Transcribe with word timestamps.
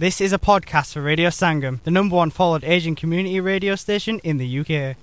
This 0.00 0.20
is 0.20 0.32
a 0.32 0.38
podcast 0.38 0.92
for 0.92 1.02
Radio 1.02 1.28
Sangam, 1.28 1.82
the 1.82 1.90
number 1.90 2.14
one 2.14 2.30
followed 2.30 2.62
Asian 2.62 2.94
community 2.94 3.40
radio 3.40 3.74
station 3.74 4.20
in 4.20 4.36
the 4.38 4.60
UK. 4.60 4.94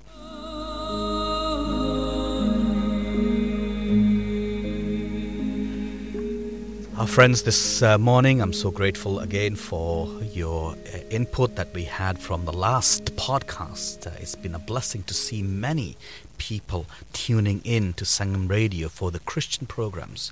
Our 6.97 7.07
friends, 7.07 7.43
this 7.43 7.83
uh, 7.83 7.97
morning, 7.97 8.41
I'm 8.41 8.53
so 8.53 8.71
grateful 8.71 9.19
again 9.19 9.57
for 9.57 10.07
your 10.31 10.71
uh, 10.71 10.99
input 11.09 11.57
that 11.57 11.73
we 11.73 11.83
had 11.83 12.17
from 12.17 12.45
the 12.45 12.53
last 12.53 13.17
podcast. 13.17 14.07
Uh, 14.07 14.11
it's 14.21 14.35
been 14.35 14.55
a 14.55 14.59
blessing 14.59 15.03
to 15.03 15.13
see 15.13 15.43
many 15.43 15.97
people 16.37 16.85
tuning 17.13 17.61
in 17.63 17.93
to 17.93 18.05
Sangam 18.05 18.49
Radio 18.49 18.89
for 18.89 19.11
the 19.11 19.19
Christian 19.19 19.67
programs 19.67 20.31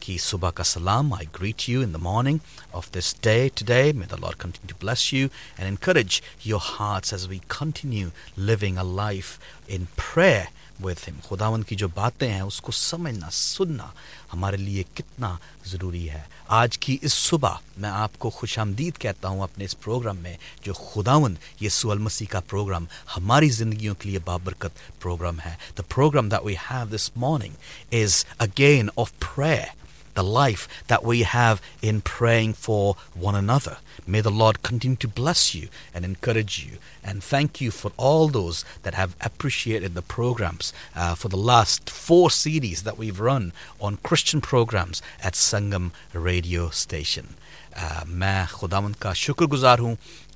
ki 0.00 0.16
subah 0.16 0.54
ka 0.54 0.62
salam. 0.62 1.12
I 1.12 1.24
greet 1.24 1.68
you 1.68 1.82
in 1.82 1.92
the 1.92 1.98
morning 1.98 2.40
of 2.72 2.90
this 2.92 3.12
day 3.12 3.48
today. 3.48 3.92
May 3.92 4.06
the 4.06 4.16
Lord 4.16 4.38
continue 4.38 4.68
to 4.68 4.74
bless 4.74 5.12
you 5.12 5.30
and 5.58 5.68
encourage 5.68 6.22
your 6.42 6.60
hearts 6.60 7.12
as 7.12 7.28
we 7.28 7.42
continue 7.48 8.12
living 8.36 8.78
a 8.78 8.84
life 8.84 9.38
in 9.68 9.88
prayer 9.96 10.48
with 10.82 11.08
him 11.08 11.20
خداون 11.28 11.62
کی 11.62 11.76
جو 11.76 11.88
باتیں 11.94 12.28
ہیں 12.28 12.40
اس 12.40 12.60
کو 12.60 12.72
سمجھنا 12.72 13.30
سننا 13.30 13.86
ہمارے 14.32 14.56
لیے 14.56 14.82
کتنا 14.94 15.34
ضروری 15.66 16.08
ہے 16.10 16.22
آج 16.48 16.78
کی 16.78 16.96
اس 17.02 17.12
صبح 17.12 17.56
میں 17.76 17.90
آپ 17.90 18.18
کو 18.18 18.30
خوش 18.30 18.58
آمدید 18.58 18.98
کہتا 18.98 19.28
ہوں 19.28 19.40
اپنے 19.42 19.64
اس 19.64 19.78
پروگرام 19.80 20.16
میں 20.16 20.36
جو 20.62 20.72
خداون 20.72 21.34
یہ 21.60 21.68
المسیح 21.84 21.96
مسیح 22.00 22.26
کا 22.30 22.40
پروگرام 22.48 22.84
ہماری 23.16 23.48
زندگیوں 23.50 23.94
کے 23.94 24.08
لیے 24.08 24.18
بابرکت 24.24 24.78
پروگرام 25.02 25.40
ہے 25.44 25.54
the 25.78 25.82
programme 25.88 26.28
we 26.44 26.54
have 26.70 26.84
this 26.94 27.10
morning 27.16 27.94
is 27.94 28.24
again 28.38 28.88
of 28.96 29.12
prayer 29.18 29.77
the 30.18 30.24
life 30.24 30.66
that 30.88 31.04
we 31.04 31.22
have 31.22 31.62
in 31.80 32.00
praying 32.00 32.52
for 32.52 32.96
one 33.14 33.36
another. 33.36 33.76
May 34.04 34.20
the 34.20 34.32
Lord 34.32 34.64
continue 34.64 34.96
to 34.96 35.06
bless 35.06 35.54
you 35.54 35.68
and 35.94 36.04
encourage 36.04 36.66
you. 36.66 36.78
And 37.04 37.22
thank 37.22 37.60
you 37.60 37.70
for 37.70 37.92
all 37.96 38.26
those 38.26 38.64
that 38.82 38.94
have 38.94 39.14
appreciated 39.20 39.94
the 39.94 40.02
programs 40.02 40.72
uh, 40.96 41.14
for 41.14 41.28
the 41.28 41.36
last 41.36 41.88
four 41.88 42.32
series 42.32 42.82
that 42.82 42.98
we've 42.98 43.20
run 43.20 43.52
on 43.80 43.98
Christian 43.98 44.40
programs 44.40 45.00
at 45.22 45.34
Sangam 45.34 45.92
Radio 46.12 46.68
Station. 46.70 47.34
Uh, 47.76 48.02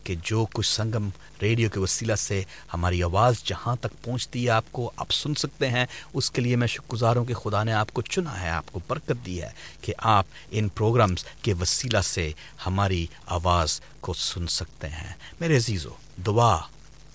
کہ 0.04 0.14
جو 0.24 0.44
کچھ 0.52 0.66
سنگم 0.66 1.08
radio 1.42 1.70
کے 1.70 1.80
وسیلہ 1.80 2.14
سے 2.14 2.42
ہماری 2.74 3.02
آواز 3.02 3.42
جہاں 3.44 3.76
تک 3.80 4.02
پہنچتی 4.04 4.44
ہے 4.44 4.50
آپ 4.50 4.72
کو 4.72 4.90
آپ 4.96 5.12
سن 5.12 5.34
سکتے 5.34 5.68
ہیں 5.68 5.84
اس 6.14 6.30
کے 6.30 6.42
لیے 6.42 6.56
میں 6.56 6.66
شکر 6.66 6.92
گزار 6.92 7.16
ہوں 7.16 7.24
کہ 7.24 7.34
خدا 7.34 7.62
نے 7.64 7.72
آپ 7.72 7.92
کو 7.92 8.02
چنا 8.02 8.40
ہے 8.40 8.48
آپ 8.48 8.72
کو 8.72 8.80
برکت 8.88 9.24
دی 9.26 9.40
ہے 9.42 9.50
کہ 9.80 9.92
آپ 9.98 10.26
ان 10.50 10.68
پروگرامز 10.68 11.24
کے 11.42 11.54
وسیلہ 11.60 12.00
سے 12.04 12.30
ہماری 12.66 13.06
آواز 13.26 13.80
کو 14.00 14.14
سن 14.14 14.46
سکتے 14.46 14.88
ہیں 14.88 15.12
میرے 15.40 15.56
عزیز 15.56 15.86
و 15.86 15.94
دعا 16.26 16.56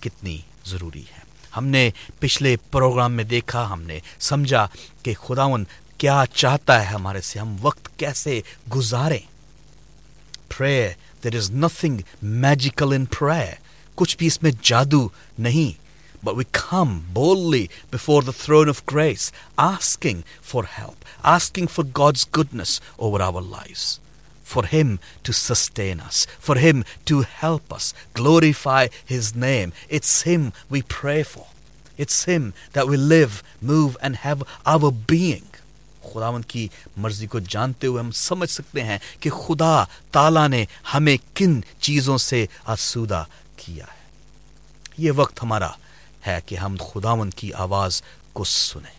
کتنی 0.00 0.38
ضروری 0.66 1.04
ہے 1.12 1.26
ہم 1.58 1.66
نے 1.66 1.90
پچھلے 2.20 2.56
پروگرام 2.72 3.14
میں 3.14 3.24
دیکھا 3.24 3.72
ہم 3.74 3.82
نے 3.82 4.00
سمجھا 4.20 4.68
کہ 5.04 5.14
خداون 5.14 5.64
کیا 5.98 6.24
چاہتا 6.34 6.82
ہے 6.82 6.86
ہمارے 6.86 7.22
سے 7.22 7.40
ہم 7.40 7.56
وقت 7.62 7.90
کیسے 7.98 8.40
گزاریں 8.76 9.20
prayer. 10.50 10.96
There 11.22 11.36
is 11.36 11.52
nothing 11.52 12.04
magical 12.22 12.92
in 12.92 13.08
prayer. 13.08 13.58
Kuch 13.98 14.18
bhi 14.18 14.28
isme 14.28 14.52
jadoo 14.54 15.12
nahi. 15.40 15.78
But 16.24 16.36
we 16.36 16.46
come 16.46 17.06
boldly 17.14 17.70
before 17.92 18.22
the 18.22 18.34
throne 18.34 18.68
of 18.68 18.86
grace, 18.86 19.32
asking 19.58 20.24
for 20.42 20.66
help, 20.66 21.06
asking 21.24 21.68
for 21.68 21.84
God's 21.84 22.26
goodness 22.26 22.82
over 22.98 23.22
our 23.22 23.42
lives, 23.42 24.00
for 24.44 24.66
Him 24.66 25.00
to 25.24 25.32
sustain 25.32 26.00
us, 26.00 26.26
for 26.40 26.56
Him 26.58 26.84
to 27.06 27.22
help 27.22 27.72
us, 27.72 27.94
glorify 28.14 28.88
His 29.06 29.36
name. 29.36 29.74
It's 29.90 30.24
Him 30.24 30.54
we 30.70 30.82
pray 30.82 31.24
for. 31.24 31.48
It's 31.98 32.26
Him 32.26 32.54
that 32.74 32.88
we 32.88 32.98
live, 32.98 33.44
move, 33.62 33.96
and 34.02 34.18
have 34.18 34.44
our 34.66 34.92
being. 34.92 35.48
خداون 36.14 36.42
کی 36.42 36.68
مرضی 36.98 37.28
کو 37.28 37.40
جانتے 37.50 37.88
ہوئے 37.88 38.00
ہم 38.00 38.12
سمجھ 38.12 38.50
سکتے 38.50 38.84
ہیں 38.84 38.98
کہ 39.20 39.30
خدا 39.30 39.84
تعالیٰ 40.12 40.48
نے 40.50 40.64
ہمیں 40.94 41.18
کن 41.36 41.60
چیزوں 41.80 42.18
سے 42.18 42.46
آسودہ 42.66 43.24
کیا 43.56 43.86
ہے 43.86 44.06
یہ 44.98 45.12
وقت 45.16 45.44
ہمارا 45.44 45.70
ہے 46.28 46.40
کہ 46.46 46.56
ہم 46.56 46.76
خداون 46.84 47.30
کی 47.30 47.52
آواز 47.54 48.02
کو 48.34 48.44
سنیں 48.44 48.96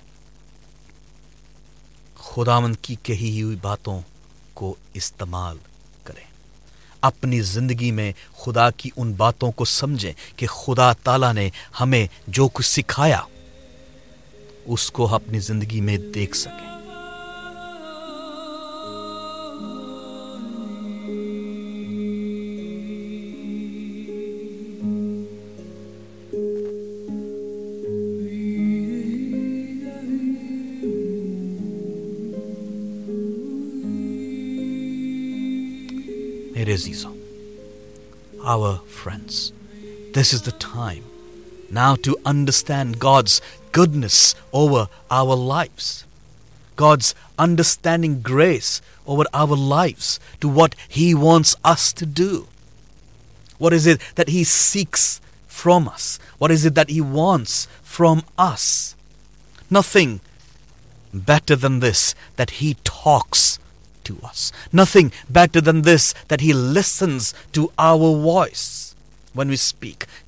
خداون 2.28 2.74
کی 2.74 2.94
کہی 3.02 3.41
ہوئی 3.42 3.56
باتوں 3.62 4.00
کو 4.54 4.74
استعمال 4.94 5.56
کریں 6.04 6.24
اپنی 7.02 7.41
زندگی 7.41 7.91
میں 7.91 8.12
خدا 8.36 8.69
کی 8.70 8.91
ان 8.96 9.12
باتوں 9.12 9.50
کو 9.52 9.64
سمجھیں 9.64 10.12
کہ 10.36 10.46
خدا 10.46 10.92
تعالیٰ 10.92 11.32
نے 11.34 11.48
ہمیں 11.80 12.06
جو 12.28 12.48
کچھ 12.48 12.66
سکھایا 12.66 13.20
اس 14.66 14.91
کو 14.91 15.14
اپنی 15.14 15.38
زندگی 15.41 15.80
میں 15.80 15.96
دیکھ 16.14 16.36
سکیں 16.36 16.77
It 36.69 36.72
is 36.72 36.86
Esau, 36.86 37.14
our 38.44 38.76
friends. 38.80 39.54
This 40.12 40.34
is 40.34 40.42
the 40.42 40.52
time 40.52 41.02
now 41.70 41.94
to 41.96 42.19
understand 42.26 42.98
God's 42.98 43.41
goodness 43.72 44.34
over 44.52 44.88
our 45.10 45.34
lives, 45.34 46.04
God's 46.76 47.14
understanding 47.38 48.20
grace 48.20 48.82
over 49.06 49.24
our 49.32 49.56
lives 49.56 50.20
to 50.42 50.48
what 50.50 50.74
He 50.86 51.14
wants 51.14 51.56
us 51.64 51.91
to 51.94 52.04
do. 52.04 52.48
What 53.56 53.72
is 53.72 53.86
it 53.86 54.02
that 54.16 54.28
He 54.28 54.44
seeks 54.44 55.22
from 55.46 55.88
us? 55.88 56.19
What 56.36 56.50
is 56.50 56.66
it 56.66 56.74
that 56.74 56.91
He 56.91 57.00
wants 57.00 57.66
from 57.82 58.24
us? 58.36 58.94
Nothing 59.70 60.20
better 61.14 61.56
than 61.56 61.80
this 61.80 62.14
that 62.36 62.60
He 62.60 62.76
talks 62.84 63.57
to 64.08 64.16
us. 64.28 64.52
Nothing 64.72 65.12
better 65.28 65.60
than 65.60 65.82
this 65.82 66.14
that 66.28 66.41
He 66.41 66.52
listens 66.52 67.34
to 67.52 67.70
our 67.78 68.10
voice 68.26 68.94
when 69.34 69.48
we 69.48 69.56
speak. 69.56 70.06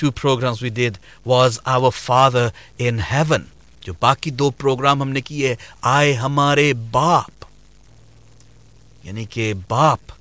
two 0.00 0.10
programs 0.10 0.60
we 0.60 0.70
did 0.70 0.98
was 1.24 1.60
Our 1.64 1.90
Father 1.90 2.52
in 2.78 2.98
Heaven. 2.98 3.50
جو 3.84 3.92
باقی 4.00 4.30
دو 4.30 4.50
programme 4.50 5.02
ہم 5.02 5.08
نے 5.08 5.20
کیے 5.20 5.54
آئے 5.82 6.12
ہمارے 6.14 6.72
باپ 6.90 7.44
یعنی 9.04 9.24
کہ 9.24 9.52
باپ 9.68 10.12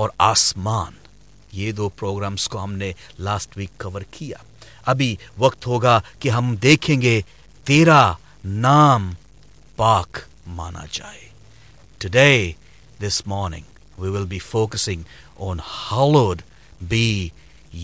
اور 0.00 0.10
آسمان 0.18 0.92
یہ 1.52 1.72
دو 1.72 1.88
پروگرامز 1.88 2.48
کو 2.48 2.62
ہم 2.62 2.72
نے 2.72 2.92
لاسٹ 3.18 3.56
ویک 3.56 3.78
کور 3.80 4.02
کیا 4.10 4.38
ابھی 4.86 5.14
وقت 5.38 5.66
ہوگا 5.66 6.00
کہ 6.18 6.28
ہم 6.28 6.54
دیکھیں 6.62 7.00
گے 7.02 7.20
تیرا 7.66 8.00
نام 8.44 9.12
پاک 9.76 10.18
مانا 10.46 10.84
جائے 10.92 11.28
today 11.98 12.52
this 13.00 13.22
morning 13.26 14.00
we 14.00 14.08
will 14.08 14.24
be 14.24 14.38
focusing 14.38 15.02
on 15.38 15.58
hallowed 15.68 16.42
be 16.88 17.28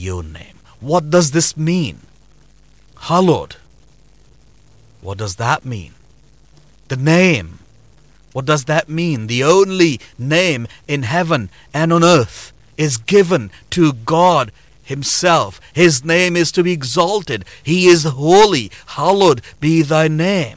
your 0.00 0.24
name 0.24 0.56
what 0.82 1.02
does 1.12 1.32
this 1.38 1.56
mean 1.58 1.96
hallowed 3.00 3.54
What 5.02 5.18
does 5.18 5.36
that 5.36 5.64
mean? 5.64 5.92
The 6.88 6.96
name. 6.96 7.58
What 8.32 8.46
does 8.46 8.64
that 8.64 8.88
mean? 8.88 9.26
The 9.26 9.42
only 9.44 10.00
name 10.18 10.66
in 10.86 11.02
heaven 11.02 11.50
and 11.74 11.92
on 11.92 12.04
earth 12.04 12.52
is 12.76 12.96
given 12.96 13.50
to 13.70 13.92
God 13.92 14.52
Himself. 14.84 15.60
His 15.72 16.04
name 16.04 16.36
is 16.36 16.52
to 16.52 16.62
be 16.62 16.72
exalted. 16.72 17.44
He 17.62 17.86
is 17.86 18.04
holy. 18.04 18.70
Hallowed 18.86 19.42
be 19.60 19.82
thy 19.82 20.08
name. 20.08 20.56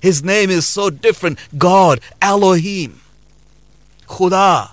His 0.02 0.22
name 0.22 0.50
is 0.50 0.66
so 0.68 0.90
different. 0.90 1.38
God, 1.58 2.00
Elohim. 2.22 2.90
خدا 4.08 4.64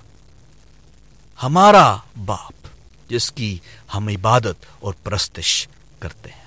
ہمارا 1.40 1.96
باپ 2.26 2.68
جس 3.10 3.32
کی 3.32 3.58
ہم 3.94 4.08
عبادت 4.08 4.66
اور 4.80 4.94
پرستش 5.04 5.68
کرتے 6.00 6.30
ہیں 6.30 6.42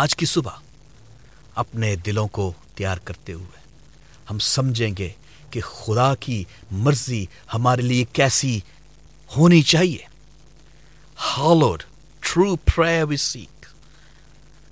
آج 0.00 0.16
کی 0.16 0.26
صبح 0.26 0.58
اپنے 1.54 1.94
دلوں 1.96 2.28
کو 2.28 2.52
تیار 2.74 2.96
کرتے 3.04 3.32
ہوئے 3.32 3.64
ہم 4.30 4.38
سمجھیں 4.38 4.90
گے 4.98 5.08
کہ 5.50 5.60
خدا 5.60 6.14
کی 6.14 6.42
مرضی 6.70 7.24
ہمارے 7.54 7.82
لیے 7.82 8.04
کیسی 8.12 8.58
ہونی 9.36 9.62
چاہیے 9.62 10.04
ہالوڈ 11.18 11.82
ٹرو 12.22 12.56
پر 12.56 13.02
we 13.08 13.16
seek 13.16 13.66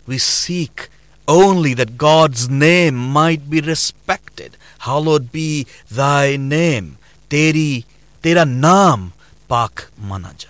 we 0.09 0.19
seek 0.19 0.81
only 1.27 1.75
that 1.75 1.99
God's 1.99 2.49
name 2.49 2.97
might 2.97 3.49
be 3.49 3.61
respected. 3.61 4.57
Hallowed 4.81 5.33
be 5.33 5.67
thy 5.91 6.37
name. 6.37 6.99
Teri, 7.31 7.85
tera 8.23 8.45
naam 8.45 9.13
pak 9.49 9.89
manajai. 10.01 10.49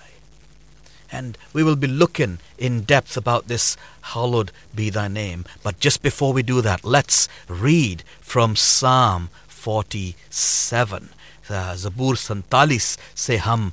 And 1.13 1.39
we 1.53 1.63
will 1.63 1.77
be 1.77 1.87
looking 1.87 2.39
in 2.59 2.83
depth 2.83 3.17
about 3.17 3.47
this 3.47 3.77
hallowed 4.15 4.51
be 4.75 4.91
thy 4.91 5.09
name. 5.09 5.45
But 5.63 5.79
just 5.79 6.03
before 6.03 6.33
we 6.33 6.43
do 6.43 6.61
that, 6.61 6.85
let's 6.85 7.29
read 7.49 8.03
from 8.21 8.57
Psalm 8.57 9.31
47. 9.47 11.11
Zabur 11.47 12.17
Santalis 12.17 12.97
say 13.15 13.37
hum. 13.37 13.73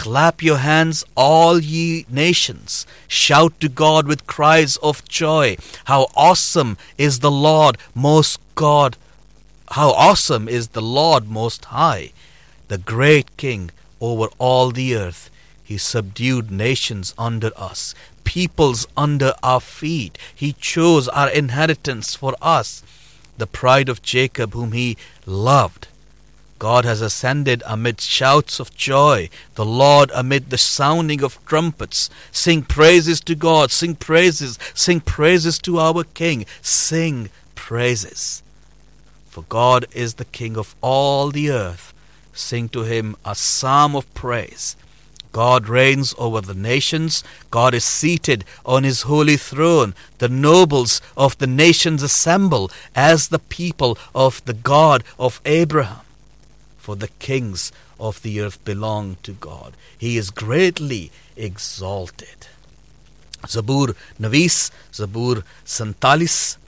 Clap 0.00 0.42
your 0.46 0.58
hands, 0.58 0.98
all 1.16 1.58
ye 1.58 2.06
nations. 2.08 2.74
Shout 3.20 3.54
to 3.62 3.68
God 3.80 4.06
with 4.06 4.28
cries 4.32 4.76
of 4.90 5.00
joy. 5.08 5.56
How 5.86 6.06
awesome 6.14 6.76
is 7.06 7.18
the 7.18 7.32
Lord, 7.32 7.78
most 7.96 8.38
God. 8.54 8.96
How 9.78 9.88
awesome 10.04 10.46
is 10.58 10.68
the 10.68 10.84
Lord 10.98 11.28
most 11.38 11.66
high, 11.72 12.12
the 12.68 12.78
great 12.78 13.36
King 13.36 13.72
over 14.00 14.28
all 14.38 14.70
the 14.70 14.94
earth. 14.94 15.24
He 15.64 15.78
subdued 15.78 16.52
nations 16.52 17.12
under 17.18 17.50
us 17.70 17.82
peoples 18.28 18.86
under 18.94 19.32
our 19.42 19.58
feet. 19.58 20.18
He 20.34 20.52
chose 20.52 21.08
our 21.08 21.30
inheritance 21.30 22.14
for 22.14 22.34
us, 22.42 22.82
the 23.38 23.46
pride 23.46 23.88
of 23.88 24.02
Jacob, 24.02 24.52
whom 24.52 24.72
he 24.72 24.98
loved. 25.24 25.88
God 26.58 26.84
has 26.84 27.00
ascended 27.00 27.62
amid 27.64 28.02
shouts 28.02 28.60
of 28.60 28.76
joy, 28.76 29.30
the 29.54 29.64
Lord 29.64 30.10
amid 30.14 30.50
the 30.50 30.58
sounding 30.58 31.22
of 31.22 31.42
trumpets. 31.46 32.10
Sing 32.30 32.60
praises 32.60 33.22
to 33.22 33.34
God, 33.34 33.70
sing 33.70 33.94
praises, 33.94 34.58
sing 34.74 35.00
praises 35.00 35.58
to 35.60 35.78
our 35.78 36.04
King, 36.04 36.44
sing 36.60 37.30
praises. 37.54 38.42
For 39.24 39.44
God 39.48 39.86
is 39.92 40.14
the 40.14 40.26
King 40.26 40.58
of 40.58 40.76
all 40.82 41.30
the 41.30 41.50
earth. 41.50 41.94
Sing 42.34 42.68
to 42.70 42.82
him 42.82 43.16
a 43.24 43.34
psalm 43.34 43.96
of 43.96 44.12
praise. 44.12 44.76
God 45.32 45.68
reigns 45.68 46.14
over 46.18 46.40
the 46.40 46.54
nations. 46.54 47.22
God 47.50 47.74
is 47.74 47.84
seated 47.84 48.44
on 48.64 48.84
his 48.84 49.02
holy 49.02 49.36
throne. 49.36 49.94
The 50.18 50.28
nobles 50.28 51.00
of 51.16 51.36
the 51.38 51.46
nations 51.46 52.02
assemble 52.02 52.70
as 52.94 53.28
the 53.28 53.38
people 53.38 53.98
of 54.14 54.44
the 54.44 54.54
God 54.54 55.04
of 55.18 55.40
Abraham. 55.44 56.00
For 56.78 56.96
the 56.96 57.08
kings 57.18 57.70
of 58.00 58.22
the 58.22 58.40
earth 58.40 58.64
belong 58.64 59.16
to 59.22 59.32
God. 59.32 59.74
He 59.96 60.16
is 60.16 60.30
greatly 60.30 61.10
exalted. 61.36 62.48
Zabur 63.46 63.94
Navis 64.18 64.70
Zabur 64.92 65.44
Santalis 65.64 66.56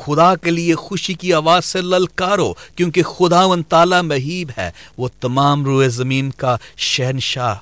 خدا 0.00 0.34
کے 0.34 0.50
لیے 0.50 0.74
خوشی 0.74 1.14
کی 1.14 1.32
آواز 1.34 1.64
سے 1.64 1.80
للکارو 1.80 2.52
کیونکہ 2.76 3.02
خدا 3.08 3.44
one 3.44 3.62
تعالیٰ 3.68 4.02
مہیب 4.02 4.50
ہے 4.58 4.70
وہ 4.98 5.08
تمام 5.20 5.64
روئے 5.64 5.88
زمین 5.88 6.30
کا 6.30 6.56
شہنشاہ 6.76 7.54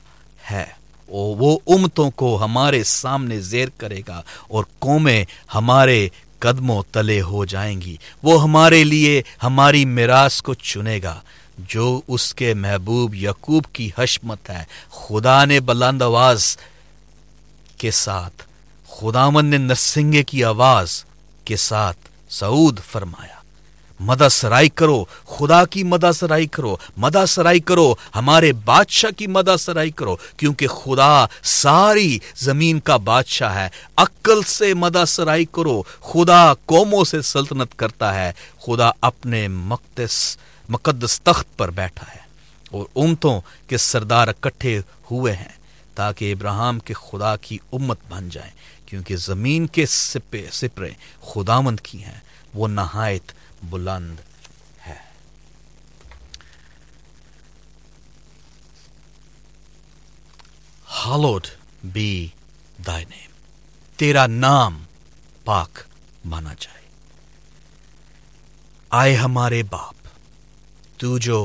ہے 0.50 0.64
اور 1.08 1.34
وہ 1.38 1.58
امتوں 1.66 2.10
کو 2.10 2.36
ہمارے 2.44 2.82
سامنے 2.84 3.40
زیر 3.40 3.68
کرے 3.76 4.00
گا 4.08 4.22
اور 4.48 4.64
قومیں 4.78 5.24
ہمارے 5.54 6.08
قدموں 6.38 6.82
تلے 6.92 7.20
ہو 7.22 7.44
جائیں 7.44 7.80
گی 7.80 7.96
وہ 8.22 8.42
ہمارے 8.42 8.82
لیے 8.84 9.22
ہماری 9.42 9.84
میراث 9.84 10.40
کو 10.42 10.54
چنے 10.54 10.98
گا 11.02 11.20
جو 11.68 12.00
اس 12.08 12.34
کے 12.34 12.54
محبوب 12.54 13.14
یقوب 13.14 13.64
کی 13.72 13.88
حشمت 13.98 14.50
ہے 14.50 14.64
خدا 14.90 15.44
نے 15.44 15.60
بلند 15.60 16.02
آواز 16.02 16.56
کے 17.78 17.90
ساتھ 17.90 18.42
خداون 18.88 19.46
نے 19.46 19.58
نرسنگ 19.58 20.22
کی 20.26 20.44
آواز 20.44 21.04
کے 21.44 21.56
ساتھ 21.56 22.08
سعود 22.32 22.80
فرمایا 22.92 23.40
مدا 24.00 24.28
سرائی 24.28 24.68
کرو 24.68 25.04
خدا 25.28 25.64
کی 25.64 25.82
مدا 25.82 26.12
سرائی 26.12 26.46
کرو 26.46 26.76
مدا 26.96 27.24
سرائی 27.26 27.60
کرو 27.60 27.94
ہمارے 28.14 28.52
بادشاہ 28.64 29.10
کی 29.10 29.26
مدا 29.26 29.56
سرائی 29.56 29.90
کرو 29.90 30.16
کیونکہ 30.36 30.66
خدا 30.66 31.26
ساری 31.42 32.18
زمین 32.36 32.80
کا 32.80 32.96
بادشاہ 33.04 33.54
ہے 33.56 33.68
سے 34.46 34.72
مدہ 34.74 35.04
سرائی 35.06 35.44
کرو 35.52 35.82
خدا 36.00 36.42
قوموں 36.54 37.04
سے 37.04 37.22
سلطنت 37.22 37.78
کرتا 37.78 38.14
ہے 38.14 38.32
خدا 38.66 38.90
اپنے 39.00 39.46
مقدس 39.48 40.18
مقدس 40.68 41.20
تخت 41.20 41.56
پر 41.56 41.70
بیٹھا 41.70 42.06
ہے 42.14 42.20
اور 42.70 42.84
امتوں 42.96 43.40
کے 43.66 43.76
سردار 43.76 44.28
اکٹھے 44.28 44.78
ہوئے 45.10 45.32
ہیں 45.32 45.60
تاکہ 45.94 46.32
ابراہم 46.32 46.78
کے 46.78 46.94
خدا 47.00 47.34
کی 47.36 47.58
امت 47.72 47.98
بن 48.08 48.28
جائیں 48.28 48.50
کیونکہ 48.92 49.16
زمین 49.16 49.66
کے 49.66 49.84
سپے 49.86 50.46
سپرے 50.52 50.90
مند 51.60 51.80
کی 51.80 52.02
ہیں 52.04 52.18
وہ 52.54 52.66
نہایت 52.68 53.32
بلند 53.70 54.18
ہے 54.86 54.96
ہالوڈ 60.96 61.46
بی 61.84 62.28
نیم 62.86 63.30
تیرا 63.98 64.26
نام 64.26 64.82
پاک 65.44 65.78
مانا 66.24 66.54
جائے 66.60 66.86
آئے 68.90 69.16
ہمارے 69.16 69.62
باپ 69.70 70.08
تو 70.96 71.16
جو 71.18 71.44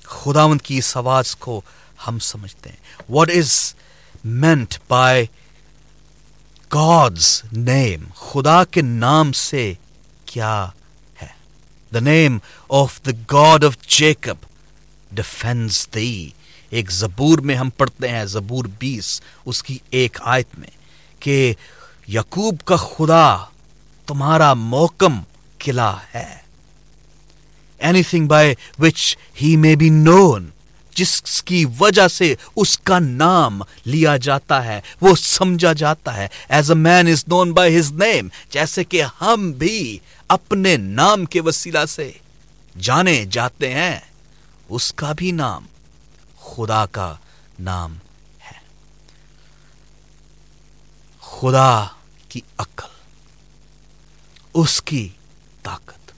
خداوند 0.05 0.61
کی 0.61 0.77
اس 0.77 0.95
آواز 0.97 1.35
کو 1.35 1.61
ہم 2.07 2.19
سمجھتے 2.19 2.69
ہیں 2.69 3.03
what 3.09 3.29
is 3.29 3.75
meant 4.23 4.77
by 4.87 5.25
God's 6.71 7.41
name 7.51 8.03
خدا 8.15 8.63
کے 8.63 8.81
نام 8.81 9.31
سے 9.33 9.73
کیا 10.25 10.67
ہے 11.21 11.27
the 11.91 11.99
name 11.99 12.37
of 12.69 12.99
the 13.05 13.11
God 13.31 13.65
of 13.65 13.77
Jacob 13.87 14.45
defends 15.11 15.87
thee 15.95 16.29
ایک 16.69 16.91
زبور 16.91 17.39
میں 17.39 17.55
ہم 17.55 17.69
پڑھتے 17.69 18.09
ہیں 18.09 18.25
زبور 18.25 18.65
بیس 18.79 19.21
اس 19.45 19.63
کی 19.63 19.77
ایک 19.89 20.17
آیت 20.21 20.59
میں 20.59 20.69
کہ 21.19 21.53
یقوب 22.07 22.63
کا 22.65 22.75
خدا 22.75 23.37
تمہارا 24.05 24.53
موکم 24.53 25.19
کلا 25.59 25.93
ہے 26.13 26.27
any 27.79 28.03
thing 28.03 28.27
by 28.27 28.53
which 28.79 29.15
he 29.41 29.55
may 29.55 29.75
be 29.75 29.89
know 29.89 30.37
جس 30.95 31.41
کی 31.43 31.63
وجہ 31.79 32.07
سے 32.07 32.33
اس 32.55 32.77
کا 32.79 32.99
نام 32.99 33.61
لیا 33.85 34.15
جاتا 34.17 34.63
ہے 34.65 34.79
وہ 35.01 35.15
سمجھا 35.15 35.73
جاتا 35.73 36.15
ہے 36.17 36.27
as 36.49 36.71
a 36.71 36.77
man 36.77 37.07
is 37.07 37.23
known 37.27 37.51
by 37.53 37.79
his 37.79 37.91
name 37.93 38.27
جیسے 38.49 38.83
کہ 38.83 39.03
ہم 39.21 39.51
بھی 39.51 39.97
اپنے 40.29 40.75
نام 40.77 41.25
کے 41.25 41.41
وسیلہ 41.41 41.85
سے 41.87 42.11
جانے 42.81 43.23
جاتے 43.25 43.73
ہیں 43.73 43.99
اس 44.69 44.93
کا 44.93 45.11
بھی 45.11 45.31
نام 45.31 45.65
خدا 46.39 46.85
کا 46.91 47.13
نام 47.59 47.97
ہے 48.41 48.59
خدا 51.21 51.85
کی 52.29 52.41
عقل 52.57 52.94
اس 54.55 54.81
کی 54.81 55.07
طاقت 55.63 56.11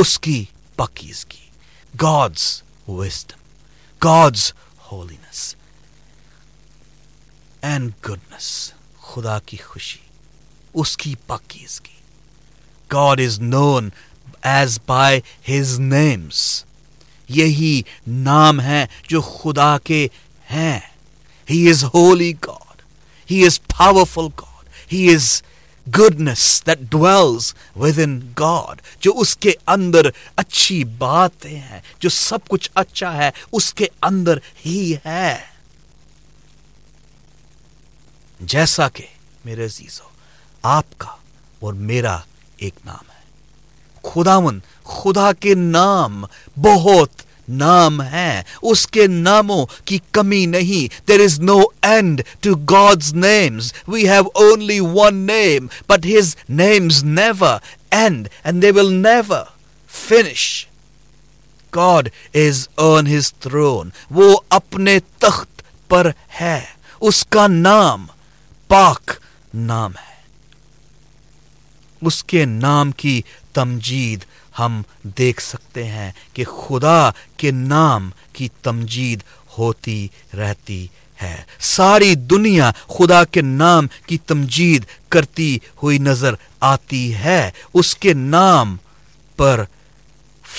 اس 0.00 0.18
کی 0.18 0.44
پکیز 0.76 1.24
کی 1.24 1.46
wisdom 2.88 3.40
God's 4.00 4.52
holiness 4.92 5.54
and 7.62 7.90
goodness 8.06 8.48
خدا 9.02 9.38
کی 9.46 9.56
خوشی 9.56 9.98
اس 10.74 10.96
کی 10.96 11.14
پکیز 11.26 11.80
کی 11.80 11.96
God 12.90 13.20
is 13.20 13.38
known 13.40 13.88
as 14.42 14.78
by 14.86 15.20
his 15.48 15.78
names 15.80 16.42
یہی 17.28 17.80
نام 18.06 18.60
ہے 18.60 18.84
جو 19.08 19.20
خدا 19.22 19.76
کے 19.78 20.06
ہیں 20.50 20.78
he 21.48 21.68
is 21.70 21.84
holy 21.84 22.32
God 22.46 22.82
he 23.28 23.44
is 23.46 23.60
powerful 23.68 24.28
God 24.38 24.92
he 24.92 25.08
is 25.14 25.30
goodness 25.96 26.62
that 26.66 26.78
dwells 26.90 27.52
with 27.76 27.98
in 27.98 28.20
God 28.40 28.80
جو 29.00 29.12
اس 29.16 29.36
کے 29.36 29.52
اندر 29.66 30.06
اچھی 30.36 30.82
باتیں 30.98 31.58
ہیں 31.58 31.80
جو 31.98 32.08
سب 32.08 32.48
کچھ 32.48 32.70
اچھا 32.74 33.16
ہے 33.16 33.30
اس 33.52 33.72
کے 33.74 33.86
اندر 34.02 34.38
ہی 34.66 34.94
ہے 35.04 35.36
جیسا 38.40 38.88
کہ 38.88 39.06
میرے 39.44 39.64
عزیز 39.64 40.00
آپ 40.64 40.98
کا 40.98 41.14
اور 41.60 41.72
میرا 41.72 42.18
ایک 42.56 42.74
نام 42.84 43.10
ہے 43.10 43.16
خداون 44.04 44.58
خدا 44.84 45.32
کے 45.32 45.54
نام 45.54 46.24
بہت 46.56 47.22
نام 47.48 48.00
ہے 48.02 48.42
اس 48.62 48.86
کے 48.86 49.06
ناموں 49.06 49.64
کی 49.84 49.98
کمی 50.10 50.44
نہیں 50.46 50.94
there 51.08 51.20
is 51.20 51.38
no 51.40 51.58
end 51.82 52.22
to 52.40 52.54
God's 52.70 53.12
names 53.14 53.72
we 53.88 54.08
have 54.08 54.24
only 54.34 54.80
one 54.80 55.26
name 55.26 55.66
but 55.88 56.06
his 56.06 56.34
names 56.48 57.02
never 57.04 57.58
end 57.90 58.28
and 58.44 58.62
they 58.62 58.70
will 58.70 58.92
never 58.92 59.44
finish 59.90 60.66
God 61.72 62.08
is 62.34 62.68
on 62.78 63.06
his 63.06 63.32
throne 63.34 63.90
وہ 64.10 64.36
اپنے 64.48 64.98
تخت 65.18 65.62
پر 65.90 66.10
ہے 66.40 66.60
اس 67.00 67.24
کا 67.26 67.46
نام 67.46 68.06
پاک 68.70 69.10
نام 69.54 69.92
ہے 69.92 70.16
اس 72.02 72.22
کے 72.24 72.44
نام 72.44 72.90
کی 72.92 73.20
تمجید 73.52 74.24
ہم 74.58 74.80
دیکھ 75.18 75.42
سکتے 75.42 75.84
ہیں 75.84 76.10
کہ 76.32 76.44
خدا 76.44 77.10
کے 77.36 77.50
نام 77.50 78.10
کی 78.32 78.48
تمجید 78.62 79.22
ہوتی 79.58 80.06
رہتی 80.38 80.86
ہے 81.20 81.36
ساری 81.68 82.14
دنیا 82.30 82.70
خدا 82.88 83.24
کے 83.24 83.40
نام 83.42 83.86
کی 84.06 84.18
تمجید 84.26 84.84
کرتی 85.08 85.58
ہوئی 85.82 85.98
نظر 85.98 86.34
آتی 86.60 87.14
ہے 87.14 87.50
اس 87.74 87.94
کے 87.96 88.12
نام 88.14 88.76
پر 89.38 89.64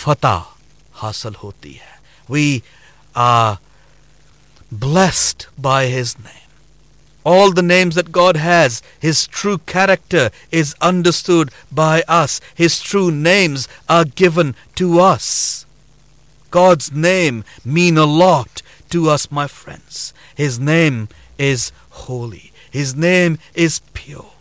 فتح 0.00 0.39
حاصل 0.95 1.35
ہوتی 1.43 1.73
ہے 1.73 1.97
we 2.29 2.59
blessed 4.71 5.43
name 5.61 6.48
All 7.29 7.51
the 7.51 7.61
names 7.61 7.93
that 7.93 8.11
God 8.11 8.37
has, 8.37 8.81
His 8.99 9.27
true 9.27 9.59
character 9.59 10.31
is 10.49 10.75
understood 10.81 11.51
by 11.71 12.01
us. 12.07 12.41
His 12.55 12.81
true 12.81 13.11
names 13.11 13.67
are 13.87 14.03
given 14.03 14.55
to 14.77 14.99
us. 14.99 15.67
God's 16.49 16.91
name 16.91 17.43
mean 17.63 17.99
a 17.99 18.05
lot 18.07 18.63
to 18.89 19.11
us, 19.11 19.31
my 19.31 19.45
friends. 19.45 20.11
His 20.33 20.59
name 20.59 21.07
is 21.37 21.71
holy. 22.07 22.51
His 22.71 22.95
name 22.95 23.37
is 23.53 23.81
pure. 23.93 24.31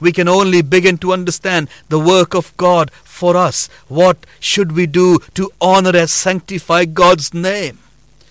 We 0.00 0.12
can 0.12 0.28
only 0.28 0.62
begin 0.62 0.96
to 1.04 1.12
understand 1.12 1.68
the 1.90 2.00
work 2.00 2.32
of 2.34 2.56
God 2.56 2.90
for 2.90 3.36
us. 3.36 3.68
What 3.88 4.24
should 4.40 4.72
we 4.72 4.86
do 4.86 5.18
to 5.34 5.50
honor 5.60 5.94
and 5.94 6.08
sanctify 6.08 6.86
God's 6.86 7.34
name? 7.34 7.80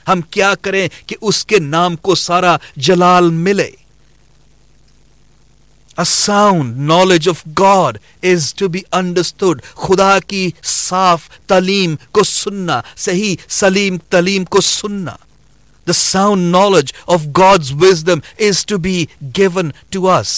ہم 0.07 0.21
کیا 0.29 0.53
کریں 0.61 0.87
کہ 1.07 1.15
اس 1.21 1.45
کے 1.45 1.59
نام 1.59 1.95
کو 1.97 2.15
سارا 2.17 2.55
جلال 2.77 3.29
ملے 3.39 3.69
sound 5.97 6.77
knowledge 6.81 7.27
of 7.29 7.43
God 7.59 7.97
is 8.23 8.53
to 8.53 8.67
be 8.67 8.81
understood 8.91 9.61
خدا 9.75 10.17
کی 10.27 10.49
صاف 10.63 11.29
تعلیم 11.47 11.95
کو 12.11 12.23
سننا 12.23 12.79
صحیح 12.97 13.35
سلیم 13.49 13.97
تعلیم 14.09 14.45
کو 14.45 14.61
سننا 14.61 15.15
the 15.87 15.93
sound 15.93 16.51
knowledge 16.51 16.91
of 17.07 17.25
God's 17.37 17.71
wisdom 17.81 18.19
is 18.39 18.65
to 18.65 18.77
be 18.77 19.05
given 19.37 19.71
to 19.89 20.09
اس 20.11 20.33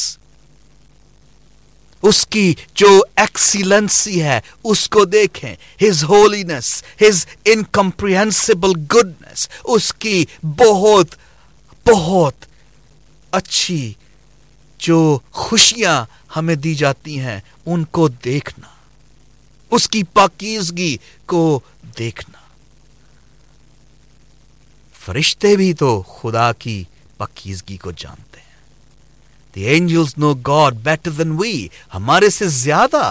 اس 2.05 2.25
کی 2.27 2.53
جو 2.75 2.89
ایکسیلنسی 3.15 4.22
ہے 4.24 4.39
اس 4.63 4.88
کو 4.89 5.05
دیکھیں 5.05 5.55
his 5.84 6.03
holiness 6.03 6.72
his 7.01 7.25
incomprehensible 7.46 8.79
goodness 8.91 9.48
اس 9.65 9.94
کی 9.94 10.25
بہت 10.58 11.15
بہت 11.86 12.46
اچھی 13.34 13.82
جو 14.79 14.98
خوشیاں 15.34 16.03
ہمیں 16.36 16.55
دی 16.55 16.74
جاتی 16.75 17.20
ہیں 17.20 17.39
ان 17.65 17.84
کو 17.91 18.08
دیکھنا 18.24 18.67
اس 19.72 19.88
کی 19.89 20.03
پاکیزگی 20.13 20.96
کو 21.25 21.60
دیکھنا 21.98 22.44
فرشتے 24.96 25.55
بھی 25.55 25.74
تو 25.74 26.01
خدا 26.12 26.51
کی 26.60 26.84
پاکیزگی 27.17 27.77
کو 27.77 27.91
جانتے 27.91 28.35
the 29.55 29.67
angels 29.67 30.13
know 30.17 30.34
God 30.48 30.75
better 30.84 31.12
than 31.12 31.32
we 31.39 31.67
ہمارے 31.94 32.29
سے 32.29 32.48
زیادہ 32.48 33.11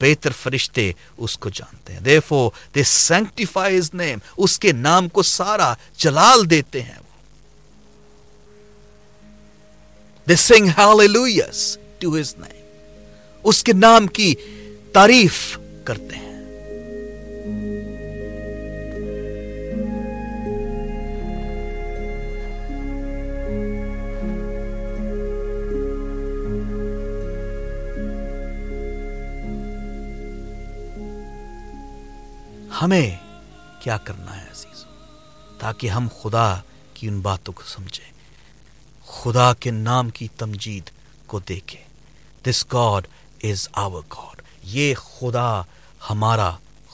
بہتر 0.00 0.32
فرشتے 0.32 0.90
اس 1.18 1.36
کو 1.38 1.48
جانتے 1.50 1.92
ہیں 1.92 2.00
دے 2.74 2.82
سینکٹیفائیز 2.84 3.90
نیم 3.94 4.18
اس 4.36 4.58
کے 4.58 4.72
نام 4.72 5.08
کو 5.08 5.22
سارا 5.22 5.72
جلال 5.98 6.50
دیتے 6.50 6.82
ہیں 6.82 7.00
دے 10.26 10.36
سنگ 10.38 10.68
ٹو 12.00 12.16
ہز 12.16 12.34
نیم 12.38 12.60
اس 13.44 13.62
کے 13.62 13.72
نام 13.76 14.06
کی 14.08 14.34
تعریف 14.94 15.38
کرتے 15.84 16.16
ہیں 16.16 16.31
ہمیں 32.82 33.16
کیا 33.80 33.96
کرنا 33.96 34.36
ہے 34.36 34.46
عزیز 34.50 34.84
تاکہ 35.58 35.90
ہم 35.90 36.06
خدا 36.22 36.48
کی 36.94 37.08
ان 37.08 37.20
باتوں 37.20 37.54
کو 37.54 37.62
سمجھیں 37.66 38.10
خدا 39.06 39.52
کے 39.54 39.70
نام 39.70 40.10
کی 40.10 40.28
تمجید 40.36 40.90
کو 41.26 41.38
دیکھے 41.38 41.78
دس 42.44 42.64
گاڈ 42.72 43.06
از 43.42 43.68
آور 43.72 44.02
گاڈ 44.10 44.42
یہ 44.64 44.94
خدا 44.94 45.62
ہمارا 46.10 46.50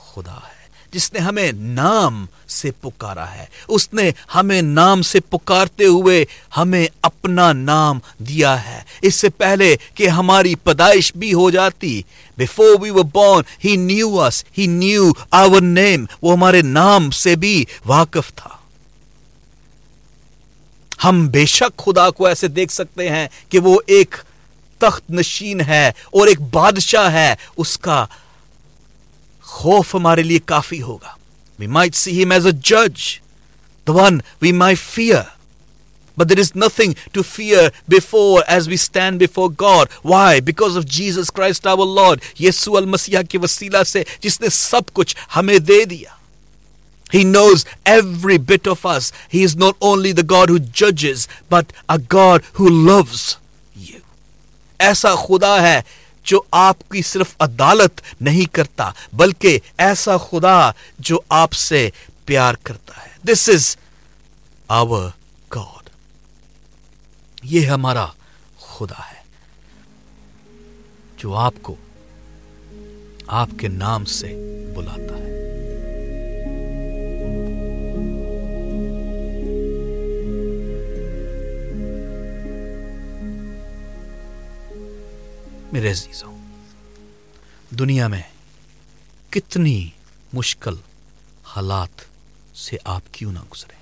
خدا 0.00 0.39
ہے 0.49 0.58
جس 0.93 1.13
نے 1.13 1.19
ہمیں 1.19 1.51
نام 1.53 2.25
سے 2.49 2.71
پکارا 2.81 3.27
ہے 3.35 3.45
اس 3.69 3.93
نے 3.93 4.11
ہمیں 4.35 4.61
نام 4.63 5.03
سے 5.03 5.21
پکارتے 5.21 5.85
ہوئے 5.85 6.25
ہمیں 6.57 6.87
اپنا 7.03 7.53
نام 7.53 7.99
دیا 8.19 8.55
ہے 8.67 8.81
اس 9.03 9.15
سے 9.15 9.29
پہلے 9.29 9.75
کہ 9.95 10.09
ہماری 10.09 10.55
پیدائش 10.55 11.13
بھی 11.17 11.33
ہو 11.35 11.49
جاتی 11.51 12.01
before 12.39 12.81
we 12.81 12.91
born 13.13 13.43
he 13.65 13.77
knew 13.77 14.21
us 14.23 14.45
he 14.59 14.67
knew 14.67 15.11
our 15.31 15.61
name 15.63 16.05
وہ 16.23 16.33
ہمارے 16.33 16.63
نام 16.63 17.11
سے 17.11 17.35
بھی 17.37 17.65
واقف 17.87 18.35
تھا 18.35 18.57
ہم 21.05 21.27
بے 21.29 21.45
شک 21.47 21.77
خدا 21.79 22.09
کو 22.11 22.27
ایسے 22.27 22.49
دیکھ 22.49 22.73
سکتے 22.73 23.09
ہیں 23.09 23.27
کہ 23.49 23.59
وہ 23.59 23.79
ایک 23.87 24.15
تخت 24.81 25.11
نشین 25.11 25.61
ہے 25.61 25.87
اور 26.11 26.27
ایک 26.27 26.41
بادشاہ 26.53 27.13
ہے 27.13 27.35
اس 27.57 27.79
کا 27.79 28.05
خوف 29.49 29.95
ہمارے 29.95 30.23
لیے 30.23 30.39
کافی 30.47 30.83
ہوگا 30.83 31.17
we 31.59 31.67
might 31.69 31.95
see 31.95 32.19
him 32.19 32.33
as 32.33 32.47
a 32.47 32.53
جج 32.63 33.03
the 33.87 33.93
one 33.93 34.19
we 34.43 34.53
may 34.53 34.75
fear 34.77 35.23
but 36.17 36.29
there 36.31 36.39
is 36.39 36.51
nothing 36.57 36.93
to 37.13 37.23
fear 37.23 37.69
before 37.89 38.43
as 38.47 38.69
we 38.69 38.75
stand 38.75 39.23
before 39.23 39.51
God 39.61 39.89
why 40.05 40.41
because 40.41 40.77
of 40.77 40.85
Jesus 40.97 41.31
Christ 41.33 41.67
our 41.67 41.87
Lord 41.95 42.25
یسو 42.41 42.77
المسیح 42.77 43.19
کے 43.31 43.39
وسیلہ 43.39 43.83
سے 43.87 44.03
جس 44.21 44.41
نے 44.41 44.49
سب 44.53 44.93
کچھ 44.93 45.17
ہمیں 45.37 45.59
دے 45.59 45.85
دیا 45.85 46.17
he 47.15 47.23
knows 47.25 47.65
every 47.85 48.39
bit 48.49 48.69
of 48.69 48.87
us 48.87 49.13
he 49.35 49.45
is 49.45 49.57
not 49.57 49.75
only 49.81 50.13
the 50.13 50.23
God 50.31 50.51
who 50.51 50.57
ججز 50.75 51.27
but 51.51 51.73
a 51.89 51.97
God 52.13 52.43
who 52.59 52.69
loves 52.69 53.23
you 53.77 53.99
ایسا 54.81 55.15
خدا 55.19 55.61
ہے 55.63 55.81
جو 56.29 56.41
آپ 56.51 56.89
کی 56.89 57.03
صرف 57.03 57.35
عدالت 57.41 58.01
نہیں 58.21 58.53
کرتا 58.55 58.91
بلکہ 59.13 59.59
ایسا 59.79 60.17
خدا 60.21 60.59
جو 60.99 61.21
آپ 61.29 61.53
سے 61.53 61.89
پیار 62.25 62.55
کرتا 62.63 63.03
ہے 63.03 63.17
دس 63.25 63.49
از 63.49 63.77
آور 64.69 65.09
گاڈ 65.51 65.89
یہ 67.45 67.67
ہمارا 67.67 68.07
خدا 68.59 69.01
ہے 69.13 69.23
جو 71.17 71.35
آپ 71.37 71.55
کو 71.63 71.75
آپ 73.37 73.49
کے 73.59 73.69
نام 73.69 74.05
سے 74.11 74.35
بلاتا 74.77 75.19
ہے 75.19 75.38
میرے 85.79 85.91
عزیزوں 85.91 86.33
دنیا 87.71 88.07
میں 88.09 88.21
کتنی 89.31 89.91
مشکل 90.33 90.75
حالات 91.45 92.01
سے 92.57 92.77
آپ 92.85 93.03
کیوں 93.13 93.33
نہ 93.33 93.39
گزرے 93.53 93.77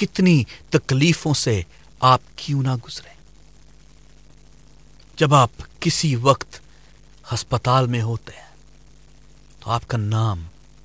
کتنی 0.00 0.42
تکلیفوں 0.70 1.34
سے 1.34 1.62
آپ 2.00 2.20
کیوں 2.36 2.62
نہ 2.62 2.74
گزرے 2.76 3.14
جب 5.18 5.34
آپ 5.34 5.62
کسی 5.80 6.14
وقت 6.16 6.60
ہسپتال 7.24 7.86
میں 7.86 8.02
ہوتے 8.02 8.36
ہیں 8.36 8.50
تو 9.60 9.70
آپ 9.70 9.88
کا 9.88 9.98
نام 9.98 10.42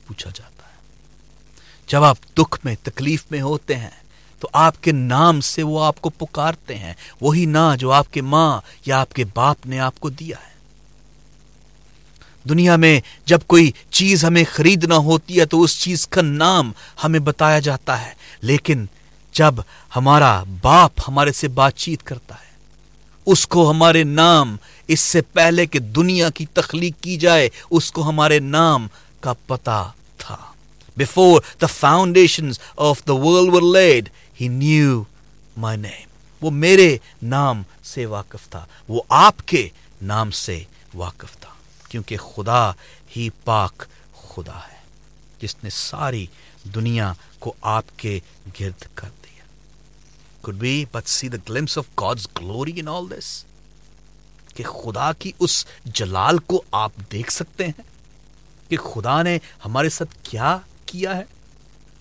پوچھا 0.08 0.30
جاتا 0.30 0.68
ہے 0.68 0.80
جب 1.90 2.04
آپ 2.04 2.18
دکھ 2.38 2.60
میں 2.64 2.76
تکلیف 2.84 3.26
میں 3.32 3.42
ہوتے 3.42 3.76
ہیں 3.76 3.96
تو 4.46 4.50
آپ 4.54 4.82
کے 4.84 4.92
نام 4.92 5.40
سے 5.42 5.64
وہ 5.64 5.84
آپ 5.84 6.02
کو 6.02 6.10
پکارتے 6.10 6.76
ہیں 6.76 6.94
وہی 7.22 7.46
نہ 7.46 7.76
جو 7.80 7.92
آپ 7.92 8.12
کے 8.14 8.22
ماں 8.22 8.60
یا 8.86 9.00
آپ 9.00 9.14
کے 9.14 9.24
باپ 9.34 9.66
نے 9.66 9.80
آپ 9.80 10.00
کو 10.00 10.10
دیا 10.10 10.38
ہے 10.40 10.54
دنیا 12.46 12.76
میں 12.76 13.00
جب 13.26 13.40
کوئی 13.48 13.72
چیز 13.90 14.26
ہمیں 14.26 14.44
خریدنا 14.52 14.98
ہوتی 14.98 15.40
ہے 15.40 15.46
تو 15.46 15.62
اس 15.62 15.78
چیز 15.80 16.08
کا 16.08 16.22
نام 16.22 16.72
ہمیں 17.04 17.20
بتایا 17.20 17.60
جاتا 17.60 18.00
ہے 18.02 18.14
لیکن 18.42 18.86
جب 19.34 19.62
ہمارا 19.96 20.34
باپ 20.62 21.02
ہمارے 21.08 21.32
سے 21.32 21.48
بات 21.48 21.76
چیت 21.76 22.04
کرتا 22.04 22.36
ہے 22.36 22.54
اس 23.28 23.48
کو 23.48 23.70
ہمارے 23.72 24.04
نام 24.04 24.56
اس 24.90 25.00
سے 25.02 25.22
پہلے 25.34 25.66
کہ 25.66 25.80
دنیا 25.80 26.30
کی 26.30 26.46
تخلیق 26.54 27.04
کی 27.04 27.18
جائے 27.18 27.50
اس 27.70 27.92
کو 27.92 28.10
ہمارے 28.10 28.40
نام 28.40 28.88
کا 29.20 29.34
پتا 29.46 29.84
تھا 30.18 30.38
before 30.98 31.42
the 31.62 31.66
foundation 31.70 32.52
of 32.78 33.02
the 33.08 33.14
world 33.14 33.54
were 33.54 33.62
laid 33.74 34.10
he 34.42 34.48
knew 34.48 35.04
my 35.58 35.78
name 35.78 36.08
وہ 36.42 36.52
میرے 36.52 36.98
نام 37.22 37.64
سے 37.84 38.06
واقف 38.06 38.50
تھا 38.50 38.66
وہ 38.90 39.02
آپ 39.10 39.48
کے 39.48 39.70
نام 40.02 40.32
سے 40.32 40.64
واقف 40.94 41.38
تھا 41.38 41.50
کیونکہ 41.90 42.18
خدا 42.18 42.72
ہی 43.18 43.30
پاک 43.44 43.84
خدا 44.14 44.58
ہے 44.58 44.84
جس 45.40 45.56
نے 45.64 45.70
ساری 45.70 46.26
دنیا 46.76 47.14
کو 47.40 47.54
آپ 47.62 47.86
کے 47.98 48.20
گرد 48.60 48.86
کر 48.94 49.08
دیا 49.24 50.52
be 50.60 50.86
but 50.92 51.08
see 51.08 51.30
the 51.30 51.38
glimpse 51.50 51.78
of 51.78 51.86
God's 52.02 52.28
glory 52.42 52.72
in 52.76 52.88
all 52.88 53.10
this 53.10 53.46
کہ 54.56 54.64
خدا 54.64 55.12
کی 55.12 55.32
اس 55.40 55.66
جلال 55.86 56.38
کو 56.38 56.62
آپ 56.72 56.92
دیکھ 57.12 57.32
سکتے 57.34 57.66
ہیں 57.66 57.84
کہ 58.70 58.78
خدا 58.78 59.22
نے 59.22 59.40
ہمارے 59.66 59.90
ساتھ 59.90 60.18
کیا 60.24 60.58
کیا 60.86 61.18
ہے 61.18 61.24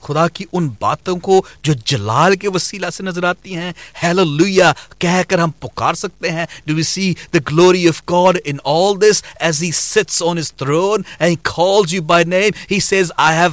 خدا 0.04 0.26
کی 0.28 0.44
ان 0.52 0.68
باتوں 0.80 1.16
کو 1.18 1.40
جو 1.62 1.72
جلال 1.84 2.36
کے 2.36 2.48
وسیلہ 2.54 2.90
سے 2.92 3.02
نظر 3.02 3.24
آتی 3.24 3.56
ہیں 3.56 3.72
ہیلویا 4.02 4.72
کہہ 4.98 5.22
کر 5.28 5.38
ہم 5.38 5.50
پکار 5.60 5.94
سکتے 5.94 6.30
ہیں 6.30 6.46
do 6.66 6.74
we 6.74 6.82
see 6.84 7.12
the 7.34 7.38
glory 7.50 7.86
of 7.88 8.02
God 8.10 8.38
in 8.44 8.56
all 8.72 9.00
this 9.00 9.22
as 9.40 9.62
he 9.62 9.70
sits 9.72 10.22
on 10.22 10.38
his 10.38 10.52
throne 10.54 11.02
and 11.18 11.36
calls 11.44 11.94
you 11.94 12.02
by 12.04 12.24
name 12.26 12.60
he 12.70 12.80
says 12.82 13.12
I 13.18 13.38
have 13.38 13.50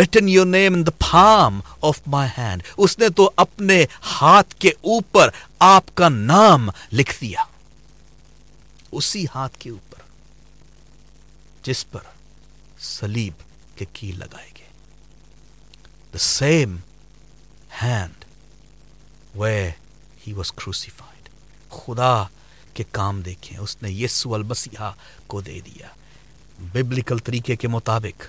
return 0.00 0.28
your 0.28 0.46
name 0.48 0.74
in 0.74 0.86
the 0.86 0.96
palm 1.04 1.60
of 1.82 2.00
my 2.06 2.28
hand 2.38 2.62
اس 2.76 2.98
نے 2.98 3.08
تو 3.16 3.30
اپنے 3.36 3.84
ہاتھ 4.12 4.54
کے 4.54 4.70
اوپر 4.82 5.28
آپ 5.66 5.94
کا 5.94 6.08
نام 6.08 6.68
لکھ 6.92 7.14
دیا 7.20 7.44
اسی 8.92 9.24
ہاتھ 9.34 9.58
کے 9.58 9.70
اوپر 9.70 10.02
جس 11.64 11.90
پر 11.90 12.12
سلیب 12.86 13.42
کے 13.78 13.84
کی 13.92 14.12
لگائے 14.12 14.53
the 16.14 16.20
same 16.20 16.74
hand 17.76 18.24
where 19.34 19.70
he 20.16 20.32
was 20.32 20.50
crucified 20.52 21.28
خدا 21.70 22.14
کے 22.74 22.84
کام 22.92 23.20
دیکھیں 23.20 23.58
اس 23.58 23.76
نے 23.82 23.90
یسو 23.92 24.34
المسیحا 24.34 24.90
کو 25.26 25.40
دے 25.40 25.58
دیا 25.60 25.88
ببلیکل 26.72 27.18
طریقے 27.18 27.56
کے 27.56 27.68
مطابق 27.68 28.26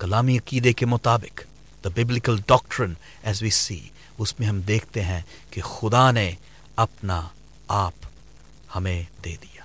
کلامی 0.00 0.36
عقیدے 0.38 0.72
کے 0.72 0.86
مطابق 0.86 1.40
دا 1.84 1.88
ببلیکل 1.94 2.36
ڈاکٹرن 2.46 2.94
ایز 3.22 3.42
وی 3.42 3.50
سی 3.50 3.80
اس 4.18 4.38
میں 4.40 4.48
ہم 4.48 4.60
دیکھتے 4.68 5.04
ہیں 5.04 5.20
کہ 5.50 5.60
خدا 5.62 6.10
نے 6.10 6.30
اپنا 6.76 7.20
آپ 7.78 8.06
ہمیں 8.76 9.02
دے 9.24 9.34
دیا 9.42 9.64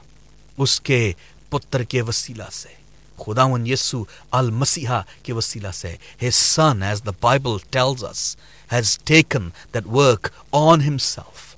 اس 0.57 0.79
کے 0.81 1.01
پتر 1.49 1.83
کے 1.83 2.01
وسیلہ 2.01 2.49
سے 2.51 2.73
خداون 3.17 3.67
یسو 3.67 4.03
المسیحا 4.31 5.01
کے 5.23 5.33
وسیلہ 5.33 5.71
سے 5.73 5.95
his 6.23 6.35
son 6.35 6.83
as 6.83 7.01
the 7.05 7.11
Bible 7.21 7.57
tells 7.69 8.03
us 8.03 8.35
has 8.69 8.97
taken 9.03 9.49
that 9.73 9.87
work 9.91 10.27
on 10.53 10.81
ہم 10.81 10.97
self 10.97 11.55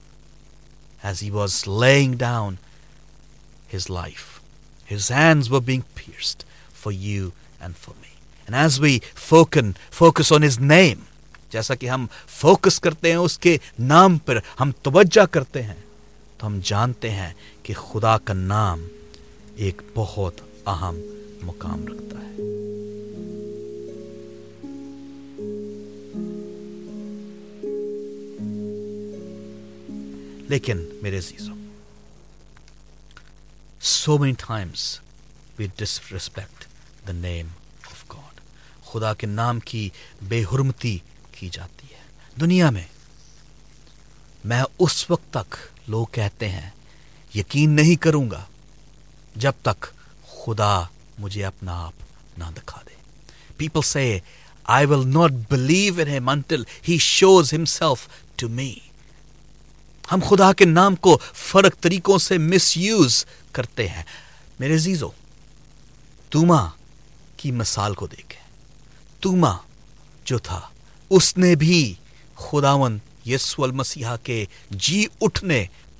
as 1.03 1.23
he 1.23 1.29
was 1.29 1.63
laying 1.67 2.15
down 2.17 2.55
his 3.75 3.89
life 3.89 4.25
his 4.89 5.11
hands 5.11 5.51
were 5.51 5.61
being 5.61 5.81
pierced 5.95 6.43
for 6.81 6.93
you 6.93 7.29
and 7.61 7.77
for 7.77 7.99
me 8.01 8.15
and 8.47 8.55
as 8.55 8.79
we 8.79 8.97
focus 9.15 9.71
focus 9.91 10.31
on 10.33 10.43
his 10.43 10.59
name 10.59 10.99
جیسا 11.51 11.75
کہ 11.75 11.89
ہم 11.89 12.05
focus 12.29 12.79
کرتے 12.79 13.09
ہیں 13.09 13.17
اس 13.17 13.37
کے 13.39 13.57
نام 13.79 14.17
پر 14.17 14.39
ہم 14.59 14.71
توجہ 14.81 15.25
کرتے 15.31 15.61
ہیں 15.63 15.73
تو 16.37 16.47
ہم 16.47 16.59
جانتے 16.63 17.09
ہیں 17.09 17.31
کہ 17.63 17.73
خدا 17.73 18.17
کا 18.17 18.33
نام 18.33 18.87
ایک 19.55 19.81
بہت 19.95 20.41
اہم 20.65 20.99
مقام 21.43 21.85
رکھتا 21.87 22.19
ہے 22.19 22.35
لیکن 30.49 30.83
میرے 31.01 31.17
عزیزوں 31.17 31.55
so 33.81 34.17
many 34.17 34.33
times 34.47 34.99
we 35.59 35.67
dish 35.75 35.99
respect 36.11 36.65
the 37.07 37.11
name 37.11 37.47
of 37.91 38.03
God 38.09 38.39
خدا 38.85 39.13
کے 39.13 39.27
نام 39.27 39.59
کی 39.59 39.89
بے 40.29 40.43
حرمتی 40.43 40.97
کی 41.31 41.49
جاتی 41.51 41.93
ہے 41.93 42.05
دنیا 42.41 42.69
میں 42.69 42.85
میں 44.43 44.63
اس 44.79 45.09
وقت 45.09 45.33
تک 45.33 45.55
لوگ 45.87 46.05
کہتے 46.11 46.49
ہیں 46.49 46.69
یقین 47.35 47.69
نہیں 47.69 48.01
کروں 48.01 48.29
گا 48.31 48.43
جب 49.35 49.53
تک 49.61 49.85
خدا 50.27 50.73
مجھے 51.17 51.43
اپنا 51.45 51.79
آپ 51.85 52.37
نہ 52.37 52.51
دکھا 52.57 52.81
دے 52.85 52.95
پیپل 53.57 53.81
سے 53.81 54.19
I 54.65 54.85
will 54.85 55.07
not 55.07 55.31
believe 55.49 56.01
in 56.27 56.63
he 56.87 56.97
shows 56.97 57.53
him 57.53 57.63
to 58.35 58.49
me 58.49 58.73
خدا 60.29 60.51
کے 60.53 60.65
نام 60.65 60.95
کو 60.95 61.17
فرق 61.33 61.81
طریقوں 61.81 62.17
سے 62.17 62.37
مس 62.37 62.75
یوز 62.77 63.25
کرتے 63.51 63.87
ہیں 63.87 64.03
میرے 64.59 64.77
توما 66.31 66.67
کی 67.37 67.51
مثال 67.51 67.93
کو 67.93 68.07
دیکھیں 68.07 68.41
توما 69.19 69.55
جو 70.25 70.37
تھا 70.39 70.59
اس 71.11 71.35
نے 71.37 71.55
بھی 71.55 71.93
خداون 72.35 72.97
یسو 73.25 73.63
المسیحا 73.63 74.15
کے 74.23 74.43
جی 74.71 75.05
اٹھنے 75.21 75.65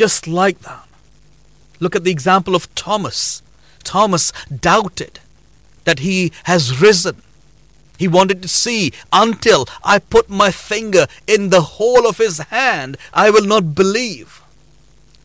just 0.00 0.26
like 0.26 0.60
that. 0.60 0.86
Look 1.80 1.96
at 1.96 2.04
the 2.04 2.10
example 2.10 2.54
of 2.54 2.72
Thomas. 2.74 3.42
Thomas 3.84 4.32
doubted 4.68 5.20
that 5.86 5.98
he 6.00 6.32
has 6.44 6.80
risen. 6.80 7.22
He 7.98 8.08
wanted 8.08 8.42
to 8.42 8.48
see 8.48 8.92
until 9.12 9.66
I 9.84 9.98
put 9.98 10.28
my 10.28 10.50
finger 10.50 11.06
in 11.26 11.50
the 11.50 11.60
hole 11.62 12.06
of 12.06 12.18
his 12.18 12.38
hand, 12.38 12.96
I 13.12 13.30
will 13.30 13.46
not 13.46 13.74
believe. 13.74 14.40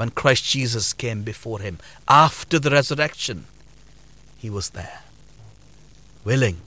when 0.00 0.10
Christ 0.10 0.44
Jesus 0.44 0.92
came 0.92 1.22
before 1.22 1.58
him 1.58 1.78
after 2.06 2.60
the 2.60 2.70
resurrection, 2.70 3.46
he 4.38 4.48
was 4.48 4.70
there, 4.70 5.02
willing 6.24 6.58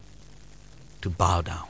to 1.01 1.09
bow 1.09 1.41
down. 1.41 1.67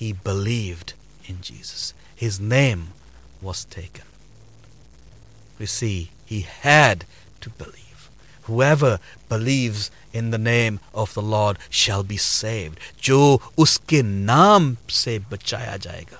He 0.00 0.12
believed 0.12 0.92
in 1.26 1.40
Jesus. 1.40 1.94
His 2.14 2.38
name 2.38 2.88
was 3.42 3.64
taken. 3.64 4.04
We 5.58 5.66
see 5.66 6.10
he 6.24 6.42
had 6.42 7.04
to 7.40 7.50
believe. 7.50 7.87
whoever 8.48 8.92
believes 9.28 9.90
in 10.12 10.30
the 10.30 10.38
name 10.40 10.80
of 10.94 11.14
the 11.14 11.22
Lord 11.24 11.58
shall 11.72 12.04
be 12.04 12.18
saved. 12.18 12.78
جو 13.02 13.20
اس 13.56 13.78
کے 13.86 14.02
نام 14.02 14.72
سے 14.94 15.18
بچایا 15.28 15.76
جائے 15.82 16.04
گا 16.12 16.19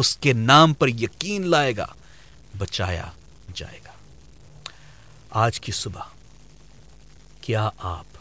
اس 0.00 0.16
کے 0.16 0.32
نام 0.32 0.74
پر 0.74 0.88
یقین 1.00 1.46
لائے 1.50 1.76
گا 1.76 1.86
بچایا 2.58 3.08
جائے 3.54 3.78
گا 3.86 3.92
آج 5.36 5.60
کی 5.60 5.72
صبح 5.74 6.06
کیا 7.40 7.68
آپ 7.88 8.16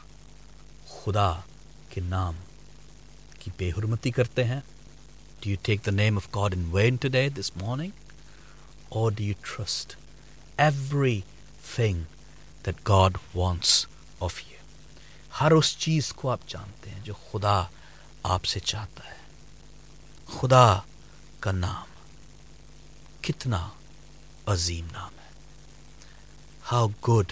خدا 0.87 1.31
کے 1.89 2.01
نام 2.09 2.33
کی 3.39 3.51
بے 3.57 3.69
حرمتی 3.77 4.11
کرتے 4.11 4.43
ہیں 4.43 4.59
do 5.41 5.49
you 5.49 5.55
take 5.63 5.85
the 5.85 5.91
name 5.93 6.17
of 6.17 6.27
God 6.35 6.55
in 6.55 6.65
vain 6.71 6.95
to 6.95 7.07
day 7.07 7.27
this 7.29 7.51
morning 7.55 7.91
اور 8.89 9.11
do 9.11 9.23
you 9.23 9.33
trust 9.41 9.95
every 10.57 11.19
thing 11.75 12.03
God 12.67 13.17
wants 13.35 13.85
of 14.19 14.41
you 14.47 14.55
ہر 15.41 15.51
اس 15.51 15.77
چیز 15.77 16.13
کو 16.13 16.29
آپ 16.29 16.47
جانتے 16.47 16.89
ہیں 16.89 17.01
جو 17.03 17.13
خدا 17.31 17.61
آپ 18.23 18.45
سے 18.45 18.59
چاہتا 18.59 19.09
ہے 19.09 19.15
خدا 20.27 20.79
کا 21.39 21.51
نام 21.51 21.85
کتنا 23.21 23.67
عظیم 24.45 24.85
نام 24.91 25.19
ہے 25.19 25.31
how 26.71 26.87
good 27.09 27.31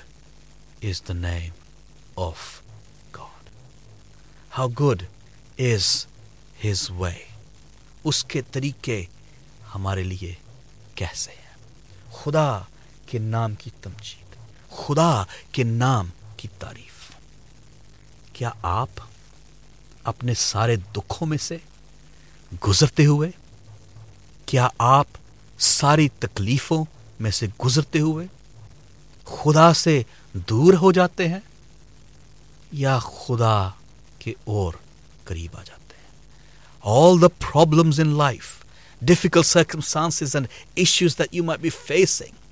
is 0.82 1.02
the 1.08 1.14
name 1.14 1.54
of 2.16 2.62
God 3.14 3.50
how 4.58 4.68
good 4.70 5.04
is 5.58 6.06
his 6.66 6.90
way 6.92 7.18
اس 8.04 8.24
کے 8.26 8.42
طریقے 8.42 9.04
ہمارے 9.76 10.04
لیے 10.04 10.34
کیسے 10.96 11.32
ہیں 11.32 12.12
خدا 12.12 12.60
کے 13.06 13.20
نام 13.20 13.56
کی 13.56 13.70
تمجید 13.82 14.25
خدا 14.76 15.24
کے 15.52 15.64
نام 15.64 16.10
کی 16.38 16.48
تعریف 16.60 17.12
کیا 18.34 18.50
آپ 18.62 19.02
اپنے 20.04 20.34
سارے 20.34 20.76
دکھوں 20.96 21.28
میں 21.28 21.38
سے 21.38 21.58
گزرتے 22.68 23.06
ہوئے 23.06 23.30
کیا 24.46 24.68
آپ 24.78 25.18
ساری 25.60 26.08
تکلیفوں 26.20 26.84
میں 27.20 27.32
سے 27.32 27.48
گزرتے 27.66 28.00
ہوئے 28.00 28.26
خدا 29.28 29.74
سے 29.74 30.02
دور 30.50 30.74
ہو 30.74 30.92
جاتے 30.92 31.28
ہیں 31.28 31.40
یا 32.72 32.98
خدا 33.00 33.58
کے 34.20 34.34
اور 34.46 34.74
قریب 35.24 35.58
آ 35.58 35.64
جاتے 35.64 35.98
ہیں 35.98 36.14
all 36.84 37.22
the 37.22 37.28
problems 37.40 38.00
in 38.00 38.16
life 38.18 38.54
difficult 39.02 39.46
circumstance 39.46 40.36
and 40.36 40.48
issues 40.76 41.18
that 41.20 41.36
you 41.36 41.44
be 41.62 41.70
facing 41.78 42.44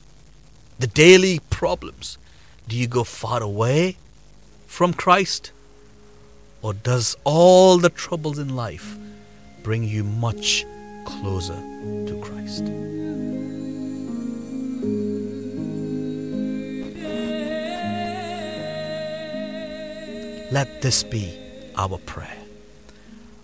the 0.84 0.88
daily 0.88 1.40
problems. 1.50 2.18
Do 2.68 2.76
you 2.76 2.88
go 2.88 3.06
far 3.06 3.42
away 3.42 3.96
from 4.68 4.94
Christ? 4.94 5.54
Or 6.62 6.74
does 6.74 7.16
all 7.24 7.78
the 7.78 7.90
troubles 7.90 8.38
in 8.38 8.54
life 8.54 8.98
bring 9.64 9.86
you 9.86 10.04
much 10.04 10.66
closer 11.06 11.56
to 12.08 12.20
Christ? 12.22 12.64
Let 20.52 20.82
this 20.82 21.04
be 21.04 21.26
our 21.78 21.98
prayer. 22.14 22.40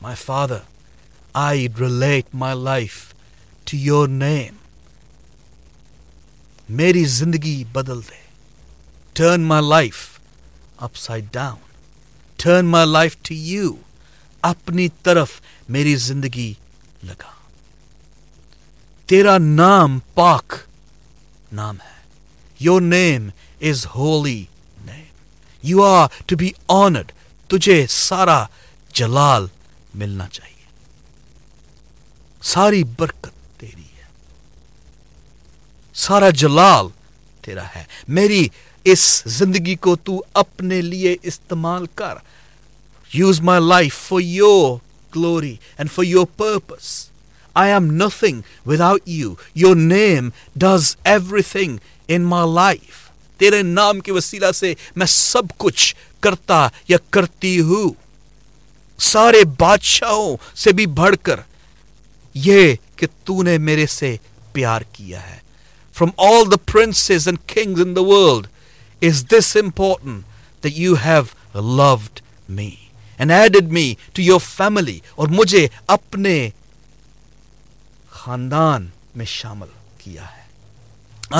my 0.00 0.14
father, 0.16 0.62
I 1.32 1.62
would 1.62 1.78
relate 1.78 2.34
my 2.34 2.52
life 2.52 3.14
to 3.66 3.76
your 3.76 4.08
name. 4.08 4.58
Meri 6.68 7.04
zindagi 7.04 7.64
badal 7.64 8.02
de. 8.08 8.16
Turn 9.14 9.44
my 9.44 9.60
life 9.60 10.18
upside 10.80 11.30
down. 11.30 11.60
Turn 12.38 12.66
my 12.66 12.82
life 12.82 13.22
to 13.24 13.34
you. 13.34 13.84
Apni 14.42 14.90
taraf 15.04 15.40
meri 15.68 15.94
zindagi 15.94 16.56
laga. 17.04 17.30
Tera 19.06 19.38
naam 19.38 20.02
pak 20.16 20.66
naam 21.52 21.78
hai. 21.78 22.02
Your 22.58 22.80
name 22.80 23.32
is 23.60 23.84
holy 23.94 24.48
name. 24.84 25.14
You 25.62 25.82
are 25.82 26.08
to 26.26 26.36
be 26.36 26.56
honored 26.68 27.12
تجھے 27.50 27.84
سارا 27.88 28.44
جلال 28.94 29.46
ملنا 29.94 30.26
چاہیے 30.28 30.58
ساری 32.42 32.82
برکت 32.98 33.60
تیری 33.60 33.88
ہے 33.98 34.08
سارا 35.94 36.30
جلال 36.30 36.86
تیرا 37.44 37.64
ہے 37.76 37.84
میری 38.08 38.46
اس 38.86 39.22
زندگی 39.26 39.74
کو 39.76 39.96
تو 39.96 40.22
اپنے 40.34 40.80
لیے 40.82 41.16
استعمال 41.22 41.86
کر 41.94 42.16
use 43.10 43.40
my 43.40 43.60
life 43.60 43.94
for 43.98 44.20
your 44.20 44.76
glory 45.12 45.54
and 45.78 45.92
for 45.92 46.04
your 46.04 46.26
purpose 46.36 46.88
I 47.54 47.72
am 47.72 47.90
nothing 47.92 48.40
with 48.66 48.80
out 48.80 49.08
you 49.08 49.34
your 49.54 49.76
name 49.76 50.28
does 50.56 50.96
every 51.04 51.42
thing 51.42 51.76
in 52.08 52.22
my 52.24 52.54
life 52.54 53.08
تیرے 53.40 53.62
نام 53.62 54.00
کے 54.00 54.12
وسیلہ 54.12 54.52
سے 54.52 54.74
میں 54.96 55.06
سب 55.06 55.42
کچھ 55.56 55.94
کرتا 56.20 56.66
یا 56.88 56.96
کرتی 57.10 57.58
ہوں 57.60 57.92
سارے 58.98 59.44
بادشاہوں 59.58 60.36
سے 60.56 60.72
بھی 60.72 60.86
بڑھ 60.94 61.16
کر 61.22 61.40
یہ 62.34 62.74
کہ 62.96 63.06
تو 63.24 63.42
نے 63.42 63.56
میرے 63.60 63.86
سے 63.88 64.16
پیار 64.52 64.82
کیا 64.92 65.22
ہے 65.28 65.38
from 65.96 66.10
all 66.24 66.50
the 66.50 66.56
prince 66.72 67.10
and 67.10 67.38
kings 67.48 67.80
in 67.80 67.96
the 67.96 68.04
world 68.04 68.46
is 69.02 69.24
this 69.30 69.56
important 69.56 70.64
the 70.64 70.68
you 70.74 70.94
have 71.04 71.60
loved 71.76 72.20
me 72.48 72.70
and 73.18 73.32
added 73.32 73.70
me 73.72 73.92
to 74.12 74.22
your 74.22 74.40
family 74.46 74.98
اور 75.14 75.28
مجھے 75.30 75.66
اپنے 75.88 76.38
خاندان 78.12 78.88
میں 79.14 79.26
شامل 79.26 79.68
کیا 79.98 80.22
ہے 80.26 80.48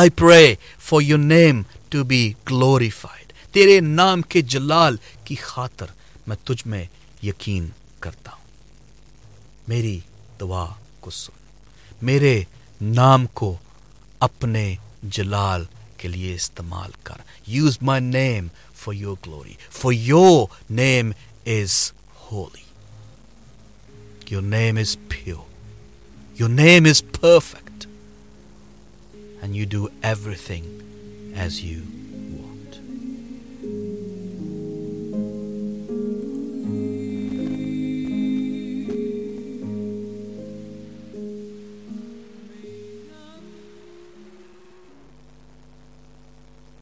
آئی 0.00 0.11
pray 0.17 0.55
for 0.81 1.03
your 1.03 1.19
name 1.19 1.63
to 1.89 2.05
be 2.05 2.23
glorified 2.51 3.30
تیرے 3.53 3.81
نام 3.81 4.23
کے 4.23 4.41
جلال 4.43 4.97
کی 5.25 5.35
خاطر 5.35 5.87
میں 6.27 6.37
تجھ 6.45 6.67
میں 6.67 6.85
یقین 7.23 7.69
کرتا 8.01 8.31
ہوں 8.31 8.49
میری 9.69 9.99
دعا 10.41 10.67
کو 11.01 11.11
سن 11.11 11.39
میرے 12.03 12.43
نام 12.81 13.27
کو 13.27 13.55
اپنے 14.21 14.75
جلال 15.03 15.65
کے 15.97 16.09
لیے 16.09 16.35
استعمال 16.35 16.91
کر 17.03 17.21
use 17.47 17.79
my 17.83 18.01
name 18.01 18.47
for 18.75 18.95
your 18.95 19.17
glory 19.27 19.55
for 19.71 19.93
your 19.93 20.47
name 20.71 21.13
is 21.47 21.77
holy 22.23 22.65
your 24.31 24.43
name 24.43 24.77
is 24.77 24.97
pure 25.09 25.49
your 26.39 26.49
name 26.49 26.85
is 26.85 27.03
perfect 27.21 27.87
and 29.43 29.57
you 29.57 29.67
do 29.71 29.87
every 30.03 30.35
thing 30.47 31.37
as 31.37 31.65
you 31.65 31.81